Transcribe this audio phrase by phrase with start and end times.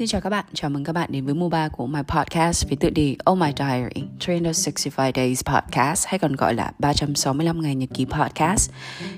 [0.00, 2.68] Xin chào các bạn, chào mừng các bạn đến với mùa 3 của My Podcast
[2.68, 7.74] với tựa đề Oh My Diary 365 Days Podcast hay còn gọi là 365 ngày
[7.74, 8.70] nhật ký podcast.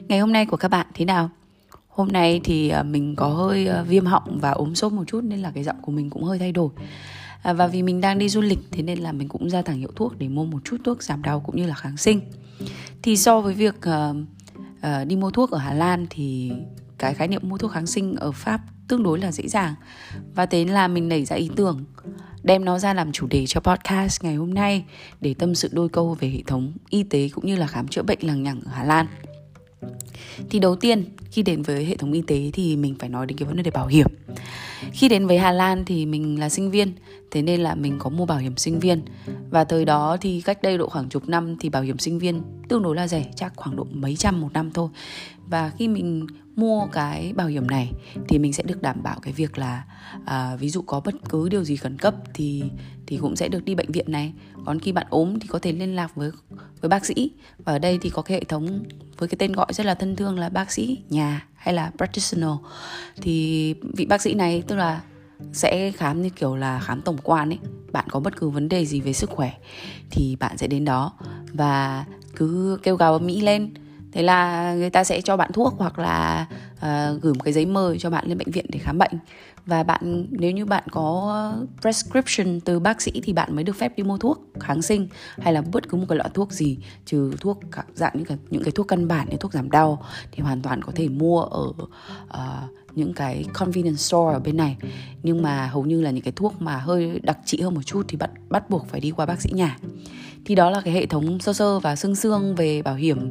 [0.08, 1.30] Ngày hôm nay của các bạn thế nào?
[1.88, 5.20] Hôm nay thì à, mình có hơi à, viêm họng và ốm sốt một chút
[5.24, 6.68] nên là cái giọng của mình cũng hơi thay đổi.
[7.42, 9.78] À, và vì mình đang đi du lịch thế nên là mình cũng ra thẳng
[9.78, 12.20] hiệu thuốc để mua một chút thuốc giảm đau cũng như là kháng sinh.
[13.02, 14.16] Thì so với việc uh,
[14.76, 16.52] uh, đi mua thuốc ở Hà Lan thì
[17.02, 19.74] cái khái niệm mua thuốc kháng sinh ở Pháp tương đối là dễ dàng
[20.34, 21.84] và thế là mình nảy ra ý tưởng
[22.42, 24.84] đem nó ra làm chủ đề cho podcast ngày hôm nay
[25.20, 28.02] để tâm sự đôi câu về hệ thống y tế cũng như là khám chữa
[28.02, 29.06] bệnh lằng nhằng ở Hà Lan.
[30.50, 33.38] Thì đầu tiên khi đến với hệ thống y tế thì mình phải nói đến
[33.38, 34.06] cái vấn đề bảo hiểm.
[34.92, 36.92] Khi đến với Hà Lan thì mình là sinh viên,
[37.30, 39.02] thế nên là mình có mua bảo hiểm sinh viên.
[39.50, 42.42] Và thời đó thì cách đây độ khoảng chục năm thì bảo hiểm sinh viên
[42.68, 44.88] tương đối là rẻ, chắc khoảng độ mấy trăm một năm thôi.
[45.52, 47.92] Và khi mình mua cái bảo hiểm này
[48.28, 49.84] thì mình sẽ được đảm bảo cái việc là
[50.24, 52.62] à, ví dụ có bất cứ điều gì khẩn cấp thì
[53.06, 54.32] thì cũng sẽ được đi bệnh viện này.
[54.64, 56.30] Còn khi bạn ốm thì có thể liên lạc với
[56.80, 57.30] với bác sĩ.
[57.58, 58.82] Và ở đây thì có cái hệ thống
[59.18, 62.56] với cái tên gọi rất là thân thương là bác sĩ nhà hay là practitioner.
[63.22, 65.02] Thì vị bác sĩ này tức là
[65.52, 67.58] sẽ khám như kiểu là khám tổng quan ấy.
[67.92, 69.52] Bạn có bất cứ vấn đề gì về sức khỏe
[70.10, 71.12] thì bạn sẽ đến đó.
[71.52, 72.04] Và
[72.36, 73.74] cứ kêu gào mỹ lên
[74.12, 76.46] thế là người ta sẽ cho bạn thuốc hoặc là
[76.76, 79.12] uh, gửi một cái giấy mời cho bạn lên bệnh viện để khám bệnh.
[79.66, 83.92] Và bạn nếu như bạn có prescription từ bác sĩ thì bạn mới được phép
[83.96, 87.32] đi mua thuốc kháng sinh hay là bất cứ một cái loại thuốc gì trừ
[87.40, 87.60] thuốc
[87.94, 90.02] dạng những cái những cái thuốc căn bản như thuốc giảm đau
[90.32, 91.72] thì hoàn toàn có thể mua ở
[92.24, 94.76] uh, những cái convenience store ở bên này.
[95.22, 98.04] Nhưng mà hầu như là những cái thuốc mà hơi đặc trị hơn một chút
[98.08, 99.78] thì bạn bắt buộc phải đi qua bác sĩ nhà.
[100.44, 103.30] Thì đó là cái hệ thống sơ sơ và xương xương về bảo hiểm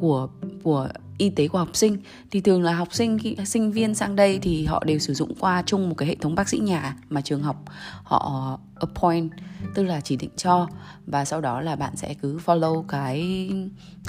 [0.00, 0.28] của
[0.62, 1.96] của y tế của học sinh.
[2.30, 5.34] Thì thường là học sinh khi, sinh viên sang đây thì họ đều sử dụng
[5.40, 7.64] qua chung một cái hệ thống bác sĩ nhà mà trường học
[8.02, 9.30] họ appoint,
[9.74, 10.68] tức là chỉ định cho.
[11.06, 13.50] Và sau đó là bạn sẽ cứ follow cái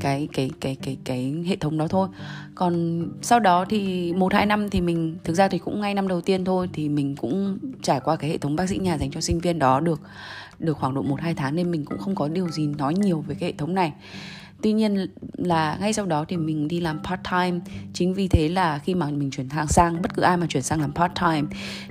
[0.02, 2.10] cái cái cái cái cái hệ thống đó thôi.
[2.56, 6.08] Còn sau đó thì một, hai năm thì mình, thực ra thì cũng ngay năm
[6.08, 9.12] đầu tiên thôi, thì mình cũng trải qua cái hệ thống bác sĩ nhà dành
[9.12, 10.02] cho sinh viên đó được
[10.60, 13.24] được khoảng độ một, hai tháng nên mình cũng không có điều gì nói nhiều
[13.28, 13.94] về cái hệ thống này
[14.62, 17.60] tuy nhiên là ngay sau đó thì mình đi làm part time.
[17.94, 20.64] Chính vì thế là khi mà mình chuyển hàng sang bất cứ ai mà chuyển
[20.64, 21.48] sang làm part time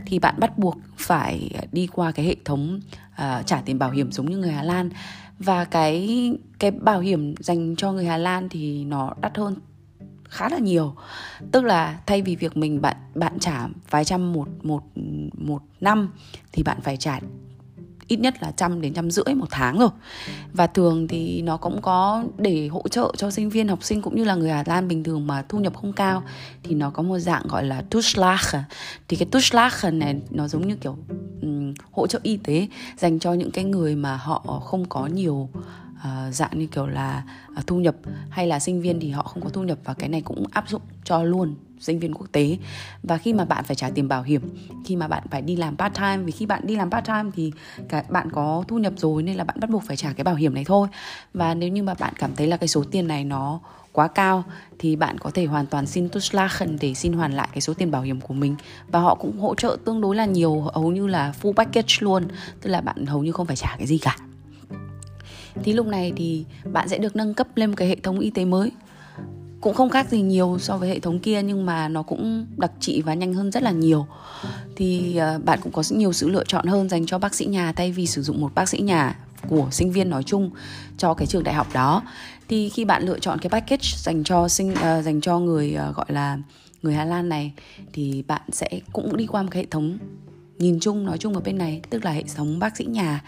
[0.06, 2.80] thì bạn bắt buộc phải đi qua cái hệ thống
[3.12, 4.90] uh, trả tiền bảo hiểm giống như người Hà Lan.
[5.38, 9.54] Và cái cái bảo hiểm dành cho người Hà Lan thì nó đắt hơn
[10.28, 10.94] khá là nhiều.
[11.52, 14.82] Tức là thay vì việc mình bạn bạn trả vài trăm một một
[15.32, 16.08] một năm
[16.52, 17.20] thì bạn phải trả
[18.08, 19.88] ít nhất là trăm đến trăm rưỡi một tháng rồi.
[20.52, 24.16] Và thường thì nó cũng có để hỗ trợ cho sinh viên học sinh cũng
[24.16, 26.22] như là người Hà Lan bình thường mà thu nhập không cao
[26.62, 28.56] thì nó có một dạng gọi là Tuschlach
[29.08, 30.96] thì cái Tuschlach này nó giống như kiểu
[31.42, 35.48] um, hỗ trợ y tế dành cho những cái người mà họ không có nhiều
[35.98, 37.24] uh, dạng như kiểu là
[37.58, 37.94] uh, thu nhập
[38.30, 40.68] hay là sinh viên thì họ không có thu nhập và cái này cũng áp
[40.68, 42.56] dụng cho luôn sinh viên quốc tế.
[43.02, 45.76] Và khi mà bạn phải trả tiền bảo hiểm, khi mà bạn phải đi làm
[45.76, 47.52] part time, vì khi bạn đi làm part time thì
[47.88, 50.34] cả bạn có thu nhập rồi nên là bạn bắt buộc phải trả cái bảo
[50.34, 50.88] hiểm này thôi.
[51.34, 53.60] Và nếu như mà bạn cảm thấy là cái số tiền này nó
[53.92, 54.44] quá cao
[54.78, 57.90] thì bạn có thể hoàn toàn xin Tuslachen để xin hoàn lại cái số tiền
[57.90, 58.56] bảo hiểm của mình.
[58.88, 62.24] Và họ cũng hỗ trợ tương đối là nhiều, hầu như là full package luôn,
[62.60, 64.16] tức là bạn hầu như không phải trả cái gì cả.
[65.62, 68.30] Thì lúc này thì bạn sẽ được nâng cấp lên một cái hệ thống y
[68.30, 68.70] tế mới
[69.60, 72.72] cũng không khác gì nhiều so với hệ thống kia nhưng mà nó cũng đặc
[72.80, 74.06] trị và nhanh hơn rất là nhiều.
[74.76, 77.72] Thì à, bạn cũng có nhiều sự lựa chọn hơn dành cho bác sĩ nhà
[77.72, 79.16] thay vì sử dụng một bác sĩ nhà
[79.48, 80.50] của sinh viên nói chung
[80.98, 82.02] cho cái trường đại học đó.
[82.48, 85.96] Thì khi bạn lựa chọn cái package dành cho sinh uh, dành cho người uh,
[85.96, 86.38] gọi là
[86.82, 87.52] người Hà Lan này
[87.92, 89.98] thì bạn sẽ cũng đi qua một cái hệ thống
[90.58, 93.24] nhìn chung nói chung ở bên này tức là hệ thống bác sĩ nhà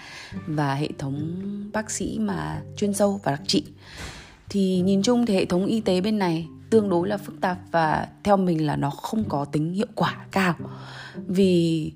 [0.47, 1.41] và hệ thống
[1.73, 3.65] bác sĩ mà chuyên sâu và đặc trị
[4.51, 7.59] thì nhìn chung thì hệ thống y tế bên này tương đối là phức tạp
[7.71, 10.55] và theo mình là nó không có tính hiệu quả cao.
[11.27, 11.93] Vì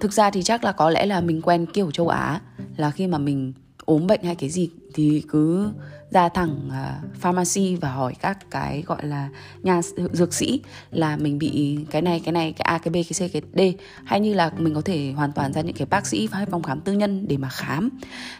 [0.00, 2.40] thực ra thì chắc là có lẽ là mình quen kiểu châu Á,
[2.76, 3.52] là khi mà mình
[3.84, 5.70] ốm bệnh hay cái gì thì cứ
[6.14, 9.28] ra thẳng uh, pharmacy và hỏi các cái gọi là
[9.62, 9.80] nhà
[10.12, 13.32] dược sĩ là mình bị cái này cái này cái A cái B cái C
[13.32, 13.80] cái D.
[14.04, 16.62] Hay như là mình có thể hoàn toàn ra những cái bác sĩ hay phòng
[16.62, 17.88] khám tư nhân để mà khám.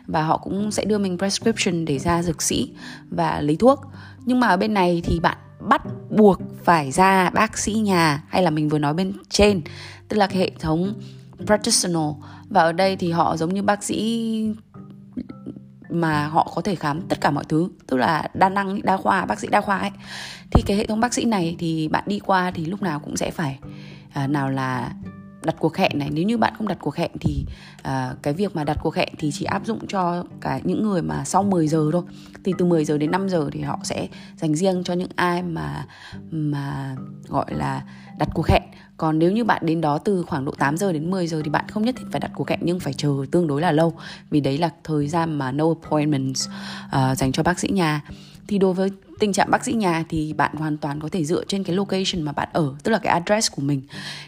[0.06, 2.73] Và họ cũng sẽ đưa mình prescription để ra dược sĩ
[3.11, 3.81] và lấy thuốc.
[4.25, 5.37] Nhưng mà ở bên này thì bạn
[5.69, 9.62] bắt buộc phải ra bác sĩ nhà hay là mình vừa nói bên trên.
[10.09, 10.94] Tức là cái hệ thống
[11.47, 12.11] practitioner.
[12.49, 14.55] Và ở đây thì họ giống như bác sĩ
[15.94, 19.25] mà họ có thể khám tất cả mọi thứ tức là đa năng đa khoa
[19.25, 19.91] bác sĩ đa khoa ấy.
[20.50, 23.17] Thì cái hệ thống bác sĩ này thì bạn đi qua thì lúc nào cũng
[23.17, 23.58] sẽ phải
[24.12, 24.93] à, nào là
[25.44, 27.46] đặt cuộc hẹn này nếu như bạn không đặt cuộc hẹn thì
[27.81, 31.02] uh, cái việc mà đặt cuộc hẹn thì chỉ áp dụng cho cả những người
[31.02, 32.02] mà sau 10 giờ thôi.
[32.44, 35.43] Thì từ 10 giờ đến 5 giờ thì họ sẽ dành riêng cho những ai
[35.43, 35.87] mà
[36.31, 36.96] mà
[37.29, 37.82] gọi là
[38.19, 38.62] đặt cuộc hẹn.
[38.96, 41.50] Còn nếu như bạn đến đó từ khoảng độ 8 giờ đến 10 giờ thì
[41.50, 43.93] bạn không nhất thiết phải đặt cuộc hẹn nhưng phải chờ tương đối là lâu.
[44.31, 46.49] Vì đấy là thời gian mà no appointments
[46.87, 48.02] uh, dành cho bác sĩ nhà.
[48.49, 51.45] Thì đối với tình trạng bác sĩ nhà thì bạn hoàn toàn có thể dựa
[51.45, 53.83] trên cái location mà bạn ở tức là cái address của mình.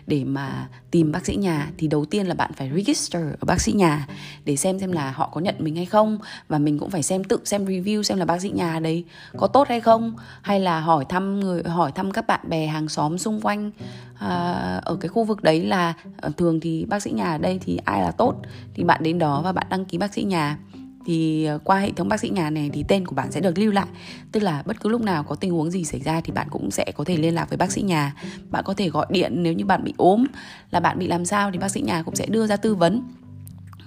[0.07, 3.61] Để mà tìm bác sĩ nhà thì đầu tiên là bạn phải register ở bác
[3.61, 4.07] sĩ nhà
[4.45, 6.19] để xem xem là họ có nhận mình hay không.
[6.49, 9.05] Và mình cũng phải xem tự xem review xem là bác sĩ nhà đấy
[9.37, 10.15] có tốt hay không.
[10.43, 13.71] Hay là hỏi thăm người hỏi thăm các bạn bè hàng xóm xung quanh
[14.19, 17.59] à, ở cái khu vực đấy là à, thường thì bác sĩ nhà ở đây
[17.65, 18.35] thì ai là tốt
[18.75, 20.59] thì bạn đến đó và bạn đăng ký bác sĩ nhà
[21.07, 23.59] thì ờ, qua hệ thống bác sĩ nhà này thì tên của bạn sẽ được
[23.59, 23.87] lưu lại.
[24.33, 26.71] Tức là bất cứ lúc nào có tình huống gì xảy ra thì bạn cũng
[26.71, 28.15] sẽ có thể liên lạc với bác sĩ nhà.
[28.51, 30.27] Bạn có thể gọi điện nếu như bạn bị ốm.
[30.71, 33.03] Là bạn bị làm sao thì bác sĩ nhà cũng sẽ đưa ra tư vấn.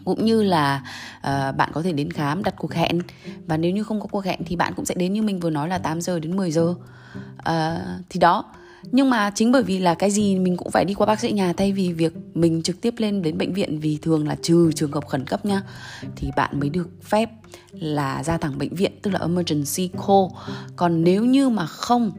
[0.05, 0.83] Cũng như là
[1.17, 3.01] uh, bạn có thể đến khám đặt cuộc hẹn.
[3.47, 5.49] Và nếu như không có cuộc hẹn thì bạn cũng sẽ đến như mình vừa
[5.49, 6.75] nói là 8 giờ đến 10 giờ.
[7.49, 7.55] Uh,
[8.09, 8.45] thì đó
[8.83, 11.31] nhưng mà chính bởi vì là cái gì mình cũng phải đi qua bác sĩ
[11.31, 14.71] nhà thay vì việc mình trực tiếp lên đến bệnh viện vì thường là trừ
[14.75, 15.61] trường hợp khẩn cấp nhá
[16.15, 17.29] thì bạn mới được phép
[17.71, 20.25] là ra thẳng bệnh viện, tức là emergency call.
[20.75, 22.11] Còn nếu như mà không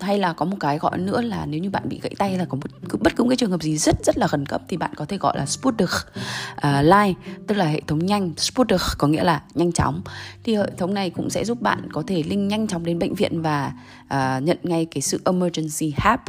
[0.00, 2.44] hay là có một cái gọi nữa là nếu như bạn bị gãy tay là
[2.44, 4.76] có một bất cứ một cái trường hợp gì rất rất là khẩn cấp thì
[4.76, 7.14] bạn có thể gọi là Sputnik uh, line
[7.46, 10.02] tức là hệ thống nhanh Sputnik có nghĩa là nhanh chóng.
[10.44, 13.14] Thì hệ thống này cũng sẽ giúp bạn có thể linh nhanh chóng đến bệnh
[13.14, 13.72] viện và
[14.04, 16.20] uh, nhận ngay cái sự emergency help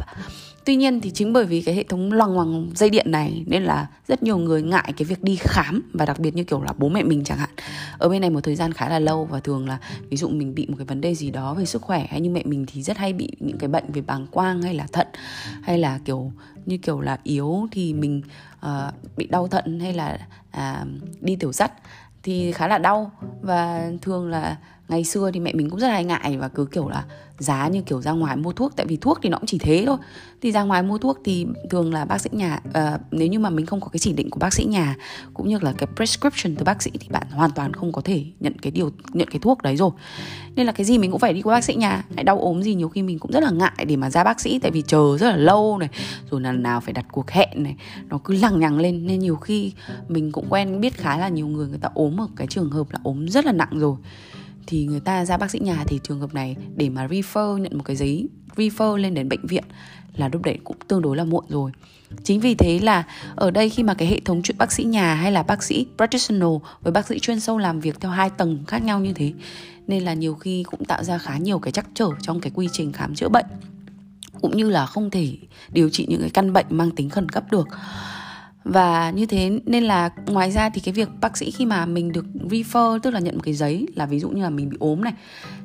[0.66, 3.62] tuy nhiên thì chính bởi vì cái hệ thống loằng ngoằng dây điện này nên
[3.62, 6.72] là rất nhiều người ngại cái việc đi khám và đặc biệt như kiểu là
[6.78, 7.50] bố mẹ mình chẳng hạn.
[7.98, 9.78] Ở bên này một thời gian khá là lâu và thường là
[10.08, 12.30] ví dụ mình bị một cái vấn đề gì đó về sức khỏe hay như
[12.30, 15.06] mẹ mình thì rất hay bị những cái bệnh về bàng quang hay là thận
[15.62, 16.32] hay là kiểu
[16.66, 18.22] như kiểu là yếu thì mình
[18.66, 18.70] uh,
[19.16, 20.18] bị đau thận hay là
[20.56, 20.88] uh,
[21.20, 21.72] đi tiểu sắt
[22.22, 23.10] thì khá là đau.
[23.42, 24.56] Và thường là
[24.88, 27.04] ngày xưa thì mẹ mình cũng rất hay ngại và cứ kiểu là
[27.38, 29.84] giá như kiểu ra ngoài mua thuốc tại vì thuốc thì nó cũng chỉ thế
[29.86, 29.96] thôi.
[30.42, 33.50] Thì ra ngoài mua thuốc thì thường là bác sĩ nhà uh, nếu như mà
[33.50, 34.96] mình không có cái chỉ định của bác sĩ nhà
[35.34, 38.24] cũng như là cái prescription từ bác sĩ thì bạn hoàn toàn không có thể
[38.40, 39.90] nhận cái điều nhận cái thuốc đấy rồi.
[40.56, 42.62] Nên là cái gì mình cũng phải đi qua bác sĩ nhà hay đau ốm
[42.62, 44.82] gì nhiều khi mình cũng rất là ngại để mà ra bác sĩ tại vì
[44.82, 45.88] chờ rất là lâu này
[46.30, 47.76] rồi lần nào phải đặt cuộc hẹn này
[48.08, 49.06] nó cứ lằng nhằng lên.
[49.06, 49.72] Nên nhiều khi
[50.08, 52.86] mình cũng quen biết khá là nhiều người người ta ốm ở cái trường hợp
[52.90, 53.96] là ốm rất là nặng rồi
[54.66, 57.78] thì người ta ra bác sĩ nhà thì trường hợp này để mà refer nhận
[57.78, 59.64] một cái giấy, refer lên đến bệnh viện
[60.14, 61.70] là lúc đấy cũng tương đối là muộn rồi.
[62.24, 63.04] Chính vì thế là
[63.36, 65.86] ở đây khi mà cái hệ thống chuyện bác sĩ nhà hay là bác sĩ
[65.96, 66.50] practitioner
[66.82, 69.32] với bác sĩ chuyên sâu làm việc theo hai tầng khác nhau như thế,
[69.86, 72.68] nên là nhiều khi cũng tạo ra khá nhiều cái trắc trở trong cái quy
[72.72, 73.46] trình khám chữa bệnh,
[74.40, 75.36] cũng như là không thể
[75.72, 77.68] điều trị những cái căn bệnh mang tính khẩn cấp được
[78.66, 82.12] và như thế nên là ngoài ra thì cái việc bác sĩ khi mà mình
[82.12, 84.76] được refer tức là nhận một cái giấy là ví dụ như là mình bị
[84.80, 85.12] ốm này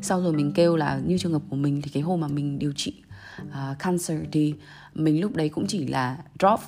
[0.02, 2.60] sau rồi mình kêu là như trường hợp của mình thì cái hôm mà mình
[2.60, 2.94] điều trị
[3.42, 4.54] uh, cancer thì
[4.94, 6.60] mình lúc đấy cũng chỉ là drop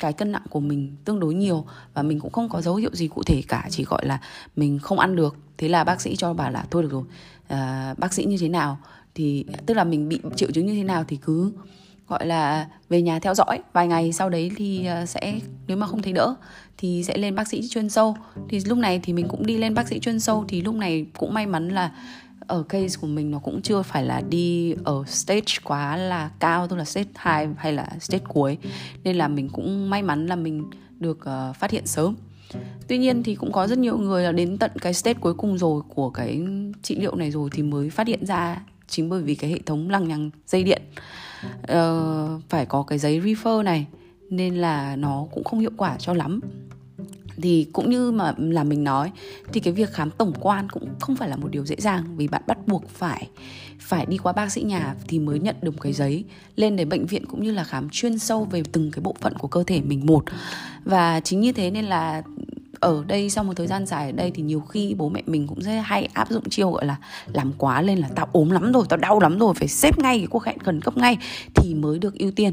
[0.00, 1.64] cái cân nặng của mình tương đối nhiều
[1.94, 4.20] và mình cũng không có dấu hiệu gì cụ thể cả chỉ gọi là
[4.56, 5.36] mình không ăn được.
[5.58, 8.48] Thế là bác sĩ cho bảo là thôi được rồi uh, bác sĩ như thế
[8.48, 8.78] nào?
[9.14, 11.52] Thì tức là mình bị triệu chứng như thế nào thì cứ
[12.08, 13.58] gọi là về nhà theo dõi.
[13.72, 16.34] Vài ngày sau đấy thì ờ, sẽ nếu mà không thấy đỡ
[16.78, 18.16] thì sẽ lên bác sĩ chuyên sâu.
[18.48, 21.06] Thì lúc này thì mình cũng đi lên bác sĩ chuyên sâu thì lúc này
[21.18, 21.92] cũng may mắn là
[22.46, 26.68] ở case của mình nó cũng chưa phải là đi ở stage quá là cao
[26.68, 28.58] tức là stage 2 hay là stage cuối.
[29.04, 30.64] Nên là mình cũng may mắn là mình
[30.98, 32.14] được uh, phát hiện sớm.
[32.88, 35.58] Tuy nhiên thì cũng có rất nhiều người là đến tận cái stage cuối cùng
[35.58, 36.40] rồi của cái
[36.82, 39.90] trị liệu này rồi thì mới phát hiện ra chính bởi vì cái hệ thống
[39.90, 40.82] lằng nhằng dây điện
[41.72, 43.86] uh, phải có cái giấy refer này
[44.30, 46.40] nên là nó cũng không hiệu quả cho lắm.
[47.42, 49.12] Thì cũng như mà là mình nói
[49.52, 52.28] thì cái việc khám tổng quan cũng không phải là một điều dễ dàng vì
[52.28, 53.28] bạn bắt buộc phải
[53.80, 56.24] phải đi qua bác sĩ nhà thì mới nhận được một cái giấy
[56.56, 59.34] lên đến bệnh viện cũng như là khám chuyên sâu về từng cái bộ phận
[59.38, 60.24] của cơ thể mình một.
[60.84, 62.22] Và chính như thế nên là
[62.80, 65.46] ở đây sau một thời gian dài ở đây thì nhiều khi bố mẹ mình
[65.46, 66.96] cũng rất hay áp dụng chiêu gọi là
[67.32, 70.18] làm quá lên là tao ốm lắm rồi tao đau lắm rồi phải xếp ngay
[70.18, 71.18] cái cuộc hẹn khẩn cấp ngay
[71.54, 72.52] thì mới được ưu tiên.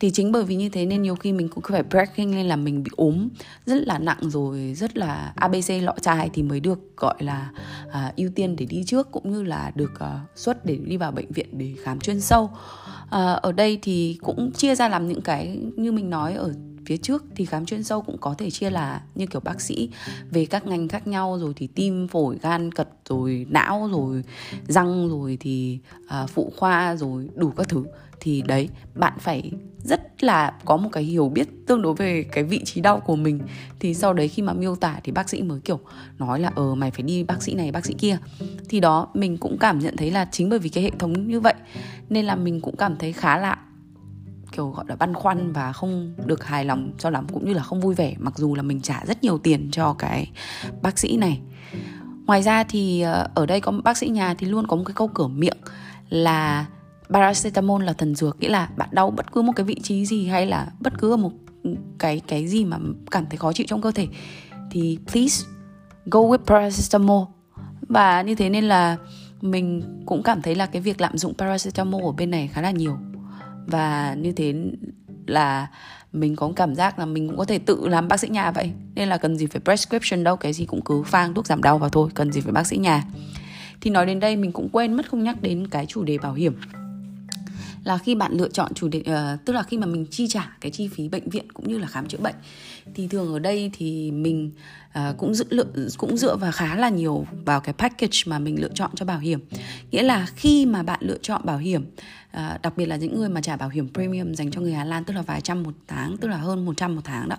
[0.00, 2.56] Thì chính bởi vì như thế nên nhiều khi mình cũng phải breaking lên là
[2.56, 3.28] mình bị ốm
[3.66, 7.50] rất là nặng rồi rất là abc lọ chai thì mới được gọi là
[7.90, 11.12] à, ưu tiên để đi trước cũng như là được uh, xuất để đi vào
[11.12, 12.50] bệnh viện để khám chuyên sâu.
[13.10, 16.54] À, ở đây thì cũng chia ra làm những cái như mình nói ở
[16.86, 19.90] phía trước thì khám chuyên sâu cũng có thể chia là như kiểu bác sĩ
[20.30, 24.22] về các ngành khác nhau rồi thì tim phổi gan cật rồi não rồi
[24.68, 27.84] răng rồi thì à, phụ khoa rồi đủ các thứ.
[28.20, 32.44] Thì đấy bạn phải rất là có một cái hiểu biết tương đối về cái
[32.44, 33.40] vị trí đau của mình.
[33.80, 35.80] Thì sau đấy khi mà miêu tả thì bác sĩ mới kiểu
[36.18, 38.18] nói là ờ mày phải đi bác sĩ này bác sĩ kia.
[38.68, 41.40] Thì đó mình cũng cảm nhận thấy là chính bởi vì cái hệ thống như
[41.40, 41.54] vậy
[42.08, 43.58] nên là mình cũng cảm thấy khá là
[44.56, 47.62] kiểu, gọi là, băn khoăn và không được hài lòng cho lắm, cũng như là
[47.62, 50.30] không vui vẻ, mặc dù là mình trả rất nhiều tiền cho cái
[50.82, 51.40] bác sĩ này.
[52.26, 54.94] Ngoài ra thì ờ, ở đây có bác sĩ nhà thì luôn có một cái
[54.94, 55.56] câu cửa miệng
[56.08, 56.66] là
[57.08, 60.26] paracetamol là thần dược nghĩa là bạn đau bất cứ một cái vị trí gì
[60.26, 61.32] hay là bất cứ một
[61.98, 62.78] cái cái gì mà
[63.10, 64.08] cảm thấy khó chịu trong cơ thể
[64.70, 65.46] thì please
[66.06, 67.26] go with paracetamol.
[67.88, 68.96] Và như thế nên là
[69.40, 72.70] mình cũng cảm thấy là cái việc lạm dụng paracetamol ở bên này khá là
[72.70, 72.98] nhiều
[73.66, 74.54] và như thế
[75.26, 75.66] là
[76.12, 78.70] mình có cảm giác là mình cũng có thể tự làm bác sĩ nhà vậy.
[78.94, 81.78] Nên là cần gì phải prescription đâu cái gì cũng cứ phang thuốc giảm đau
[81.78, 83.04] vào thôi cần gì phải bác sĩ nhà.
[83.80, 86.34] Thì nói đến đây mình cũng quên mất không nhắc đến cái chủ đề bảo
[86.34, 86.54] hiểm.
[87.84, 90.56] Là khi bạn lựa chọn chủ đề uh, tức là khi mà mình chi trả
[90.60, 92.34] cái chi phí bệnh viện cũng như là khám chữa bệnh
[92.94, 94.52] thì thường ở đây thì mình
[94.98, 95.64] uh, cũng dự lựa
[95.98, 99.18] cũng dựa vào khá là nhiều vào cái package mà mình lựa chọn cho bảo
[99.18, 99.40] hiểm.
[99.90, 101.84] Nghĩa là khi mà bạn lựa chọn bảo hiểm
[102.34, 104.84] Ờ, đặc biệt là những người mà trả bảo hiểm premium dành cho người Hà
[104.84, 107.36] Lan, tức là vài trăm một tháng, tức là hơn 100 một tháng đó,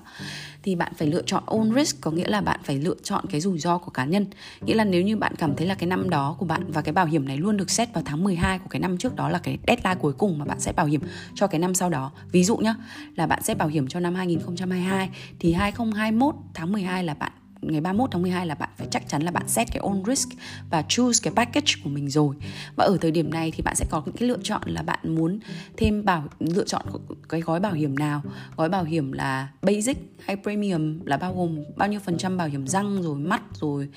[0.63, 3.41] thì bạn phải lựa chọn own risk, có nghĩa là bạn phải lựa chọn cái
[3.41, 4.25] rủi ro của cá nhân.
[4.61, 6.93] Nghĩa là nếu như bạn cảm thấy là cái năm đó của bạn và cái
[6.93, 9.39] bảo hiểm này luôn được set vào tháng 12 của cái năm trước, đó là
[9.39, 11.01] cái deadline cuối cùng mà bạn sẽ bảo hiểm
[11.35, 12.11] cho cái năm sau đó.
[12.31, 12.75] Ví dụ nhá,
[13.15, 15.09] là bạn sẽ bảo hiểm cho năm 2022
[15.39, 17.31] thì 2021 tháng 12 là bạn
[17.71, 20.29] ngày 31 tháng 12 là bạn phải chắc chắn là bạn set cái own risk
[20.69, 22.35] và choose cái package của mình rồi.
[22.75, 25.15] Và ở thời điểm này thì bạn sẽ có những cái lựa chọn là bạn
[25.15, 25.39] muốn
[25.77, 26.85] thêm bảo lựa chọn
[27.29, 28.21] cái gói bảo hiểm nào?
[28.57, 32.47] Gói bảo hiểm là basic hay premium là bao gồm bao nhiêu phần trăm bảo
[32.47, 33.89] hiểm răng rồi mắt rồi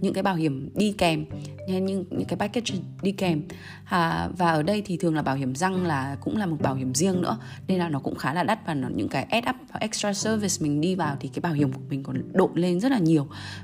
[0.00, 1.24] những cái bảo hiểm đi kèm
[1.68, 3.42] những những cái package đi kèm.
[3.84, 6.74] À, và ở đây thì thường là bảo hiểm răng là cũng là một bảo
[6.74, 7.38] hiểm riêng nữa
[7.68, 10.12] nên là nó cũng khá là đắt và nó, những cái add up và extra
[10.12, 12.98] service mình đi vào thì cái bảo hiểm của mình còn độn lên rất là
[12.98, 13.11] nhiều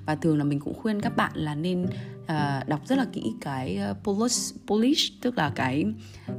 [0.06, 1.86] và thường là mình cũng khuyên các bạn là nên
[2.22, 5.84] uh, đọc rất là kỹ cái ờ, polish, polish tức là cái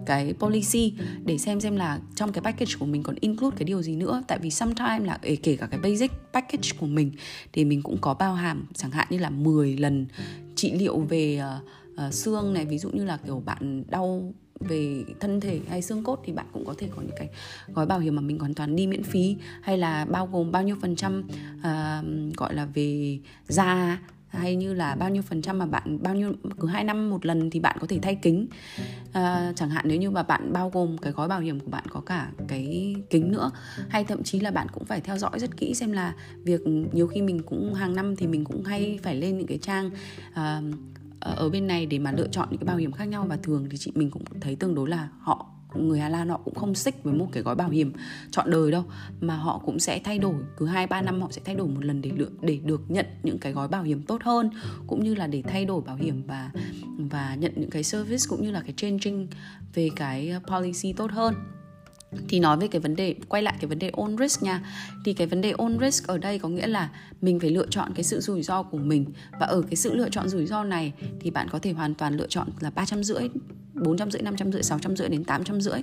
[0.05, 0.93] cái policy
[1.25, 4.23] để xem xem là trong cái package của mình còn include cái điều gì nữa.
[4.27, 7.11] Tại vì sometimes là kể cả cái basic package của mình
[7.53, 10.05] thì mình cũng có bao hàm chẳng hạn như là 10 lần
[10.55, 12.65] trị liệu về uh, uh, xương này.
[12.65, 16.45] Ví dụ như là kiểu bạn đau về thân thể hay xương cốt thì bạn
[16.53, 17.29] cũng có thể có những cái
[17.67, 19.37] gói bảo hiểm mà mình hoàn toàn đi miễn phí.
[19.61, 21.23] Hay là bao gồm bao nhiêu phần trăm
[21.57, 23.99] uh, gọi là về da
[24.29, 27.25] hay như là bao nhiêu phần trăm mà bạn bao nhiêu cứ hai năm một
[27.25, 28.47] lần thì bạn có thể thay kính.
[29.13, 31.83] À, chẳng hạn nếu như mà bạn bao gồm cái gói bảo hiểm của bạn
[31.89, 33.51] có cả cái kính nữa
[33.89, 36.13] hay thậm chí là bạn cũng phải theo dõi rất kỹ xem là
[36.43, 36.61] việc
[36.93, 39.89] nhiều khi mình cũng hàng năm thì mình cũng hay phải lên những cái trang
[40.31, 40.63] uh,
[41.19, 43.37] Ờ, ở bên này để mà lựa chọn những cái bảo hiểm khác nhau và
[43.37, 45.45] thường thì chị mình cũng thấy tương đối là họ,
[45.75, 47.93] người Hà Lan họ cũng không xích với một cái gói bảo hiểm
[48.31, 48.83] chọn đời đâu,
[49.21, 51.85] mà họ cũng sẽ thay đổi, cứ 2 3 năm họ sẽ thay đổi một
[51.85, 54.49] lần để lựa để được nhận những cái gói bảo hiểm tốt hơn,
[54.87, 56.51] cũng như là để thay đổi bảo hiểm và
[56.97, 59.27] và nhận những cái service cũng như là cái changing
[59.73, 61.33] về cái policy tốt hơn
[62.27, 64.61] thì nói về cái vấn đề quay lại cái vấn đề own risk nha
[65.05, 66.89] thì cái vấn đề own risk ở đây có nghĩa là
[67.21, 69.05] mình phải lựa chọn cái sự rủi ro của mình
[69.39, 72.17] và ở cái sự lựa chọn rủi ro này thì bạn có thể hoàn toàn
[72.17, 73.29] lựa chọn là ba trăm rưỡi
[73.73, 75.79] bốn trăm rưỡi, năm trăm rưỡi, sáu trăm rưỡi đến tám trăm rưỡi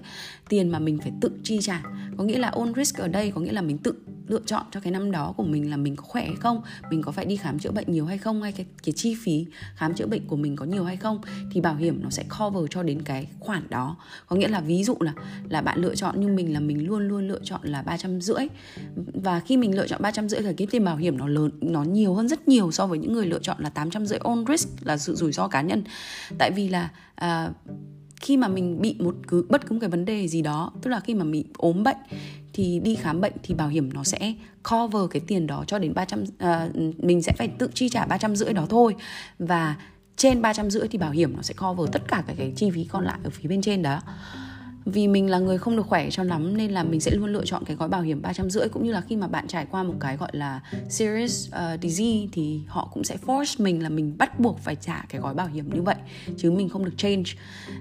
[0.48, 1.82] tiền mà mình phải tự chi trả.
[2.16, 3.94] Có nghĩa là own risk ở đây có nghĩa là mình tự
[4.28, 7.02] lựa chọn cho cái năm đó của mình là mình có khỏe hay không mình
[7.02, 9.94] có phải đi khám chữa bệnh nhiều hay không hay cái, cái chi phí khám
[9.94, 11.20] chữa bệnh của mình có nhiều hay không
[11.52, 13.96] thì bảo hiểm nó sẽ cover cho đến cái khoản đó.
[14.26, 15.12] Có nghĩa là ví dụ là
[15.48, 18.20] là bạn lựa chọn như mình là mình luôn luôn lựa chọn là ba trăm
[18.20, 18.46] rưỡi.
[19.14, 21.50] Và khi mình lựa chọn ba trăm rưỡi thì cái tiền bảo hiểm nó lớn
[21.60, 24.18] nó nhiều hơn rất nhiều so với những người lựa chọn là tám trăm rưỡi
[24.18, 25.84] on risk là sự rủi ro cá nhân.
[26.38, 27.50] Tại vì là à,
[28.20, 30.90] khi mà mình bị một cứ bất cứ một cái vấn đề gì đó tức
[30.90, 31.96] là khi mà mình ốm bệnh
[32.56, 34.34] thì đi khám bệnh thì bảo hiểm nó sẽ
[34.70, 38.06] cover cái tiền đó cho đến 300 uh, à, mình sẽ phải tự chi trả
[38.06, 38.94] 300 rưỡi đó thôi.
[39.38, 39.76] Và
[40.16, 42.84] trên 300 rưỡi thì bảo hiểm nó sẽ cover tất cả cái, cái chi phí
[42.84, 44.00] còn lại ở phía bên trên đó.
[44.84, 47.44] Vì mình là người không được khỏe cho lắm nên là mình sẽ luôn lựa
[47.44, 48.68] chọn cái gói bảo hiểm ba trăm rưỡi.
[48.68, 52.26] Cũng như là khi mà bạn trải qua một cái gọi là serious uh, disease
[52.32, 55.46] thì họ cũng sẽ force mình là mình bắt buộc phải trả cái gói bảo
[55.46, 55.96] hiểm như vậy
[56.36, 57.30] chứ mình không được change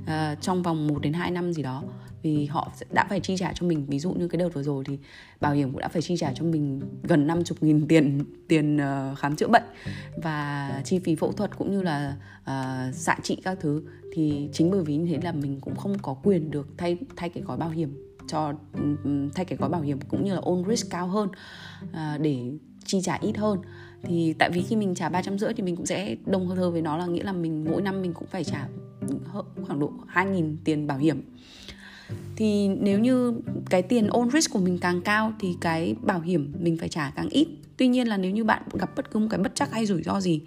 [0.02, 1.84] uh, trong vòng 1 đến 2 năm gì đó
[2.26, 3.86] vì họ đã phải chi trả cho mình.
[3.86, 5.00] Ví dụ như cái đợt vừa rồi thì
[5.42, 9.16] bảo hiểm cũng đã phải chi trả cho mình gần 50 nghìn tiền tiền ờ,
[9.18, 9.64] khám chữa bệnh
[10.18, 13.82] và chi phí phẫu thuật cũng như là ờ, uh, xạ trị các thứ.
[14.14, 17.30] Thì chính bởi vì như thế là mình cũng không có quyền được thay thay
[17.30, 18.54] cái gói bảo hiểm cho
[19.36, 21.30] thay cái gói bảo hiểm cũng như là own risk cao hơn
[21.84, 22.52] uh, để
[22.86, 23.60] chi trả ít hơn.
[24.04, 26.72] Thì tại vì khi mình trả ba trăm rưỡi thì mình cũng sẽ đồng hơn
[26.72, 28.68] với nó là nghĩa là mình mỗi năm mình cũng phải trả
[29.08, 29.16] ừ,
[29.68, 31.22] khoảng độ 2.000 tiền bảo hiểm
[32.36, 33.34] thì nếu như
[33.70, 37.12] cái tiền on risk của mình càng cao thì cái bảo hiểm mình phải trả
[37.16, 37.48] càng ít.
[37.78, 40.04] Tuy nhiên là nếu như bạn gặp bất cứ một cái bất chắc hay rủi
[40.04, 40.42] ro gì,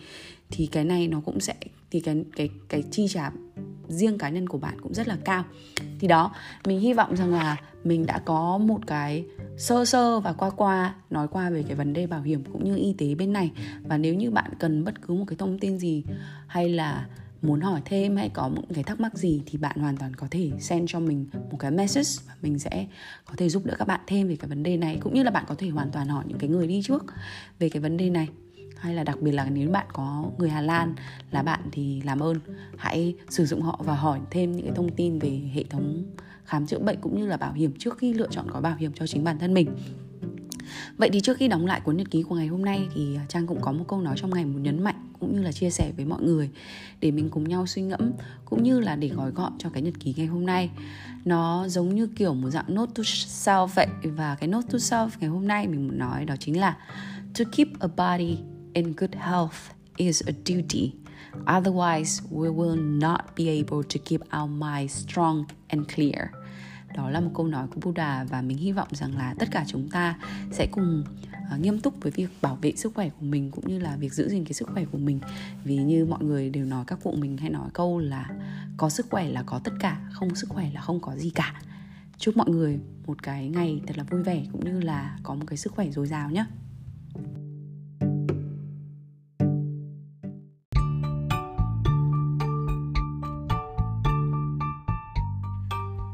[0.51, 1.55] thì cái này nó cũng sẽ,
[1.91, 3.31] thì cái cái cái chi trả
[3.89, 5.45] riêng cá nhân của bạn cũng rất là cao.
[6.01, 6.35] Thì đó,
[6.67, 9.25] mình hy vọng rằng là mình đã có một cái
[9.59, 12.77] sơ sơ và qua qua nói qua về cái vấn đề bảo hiểm cũng như
[12.77, 13.51] y tế bên này.
[13.83, 16.05] Và nếu như bạn cần bất cứ một cái thông tin gì
[16.47, 17.07] hay là
[17.43, 20.27] muốn hỏi thêm hay có một cái thắc mắc gì thì bạn hoàn toàn có
[20.31, 22.87] thể send cho mình một cái message và mình sẽ
[23.25, 25.31] có thể giúp đỡ các bạn thêm về cái vấn đề này, cũng như là
[25.31, 27.05] bạn có thể hoàn toàn hỏi những cái người đi trước
[27.59, 28.29] về cái vấn đề này.
[28.77, 30.95] Hay là đặc biệt là nếu bạn có người Hà Lan
[31.31, 32.41] là bạn thì làm ơn,
[32.77, 36.05] hãy sử dụng họ và hỏi thêm những cái thông tin về hệ thống
[36.45, 38.93] khám chữa bệnh cũng như là bảo hiểm trước khi lựa chọn gói bảo hiểm
[38.95, 39.69] cho chính bản thân mình.
[40.97, 43.27] Vậy thì trước khi đóng lại cuốn nhật ký của ngày hôm nay thì à,
[43.29, 45.71] Trang cũng có một câu nói trong ngày muốn nhấn mạnh cũng như là chia
[45.71, 46.51] sẻ với mọi người
[47.01, 48.13] để mình cùng nhau suy ngẫm
[48.45, 50.71] cũng như là để gói gọn cho cái nhật ký ngày hôm nay.
[51.25, 55.09] Nó giống như kiểu một dạng note to self vậy và cái note to self
[55.21, 56.77] ngày hôm nay mình muốn nói đó chính là
[57.39, 58.39] to keep a body
[58.73, 59.55] in good health
[59.97, 60.93] is a duty.
[61.47, 66.29] Otherwise, we will not be able to keep our mind strong and clear
[66.99, 69.65] đó là một câu nói của Buddha và mình hy vọng rằng là tất cả
[69.67, 70.19] chúng ta
[70.53, 71.05] sẽ cùng
[71.55, 74.13] uh, nghiêm túc với việc bảo vệ sức khỏe của mình cũng như là việc
[74.13, 75.21] giữ gìn cái sức khỏe của mình.
[75.65, 78.31] Vì như mọi người đều nói các cụ mình hay nói câu là
[78.77, 81.63] có sức khỏe là có tất cả không sức khỏe là không có gì cả.
[82.19, 85.45] Chúc mọi người một cái ngày thật là vui vẻ cũng như là có một
[85.47, 86.45] cái sức khỏe dồi dào nhé